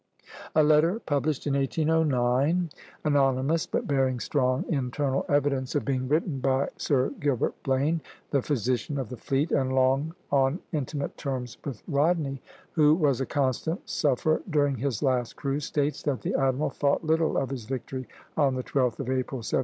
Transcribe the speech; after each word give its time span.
A 0.55 0.63
letter 0.63 0.99
published 0.99 1.45
in 1.45 1.53
1809, 1.53 2.71
anonymous, 3.05 3.67
but 3.67 3.87
bearing 3.87 4.19
strong 4.19 4.65
internal 4.67 5.27
evidence 5.29 5.75
of 5.75 5.85
being 5.85 6.07
written 6.09 6.39
by 6.39 6.69
Sir 6.75 7.11
Gilbert 7.19 7.53
Blane, 7.61 8.01
the 8.31 8.41
physician 8.41 8.97
of 8.97 9.09
the 9.09 9.17
fleet 9.17 9.51
and 9.51 9.71
long 9.75 10.15
on 10.31 10.57
intimate 10.71 11.17
terms 11.17 11.59
with 11.63 11.83
Rodney, 11.87 12.41
who 12.71 12.95
was 12.95 13.21
a 13.21 13.27
constant 13.27 13.87
sufferer 13.87 14.41
during 14.49 14.75
his 14.77 15.03
last 15.03 15.35
cruise, 15.35 15.65
states 15.65 16.01
that 16.01 16.21
the 16.23 16.33
admiral 16.33 16.71
"thought 16.71 17.03
little 17.05 17.37
of 17.37 17.51
his 17.51 17.65
victory 17.65 18.07
on 18.35 18.55
the 18.55 18.63
12th 18.63 18.97
of 19.01 19.07
April, 19.07 19.37
1782." 19.41 19.57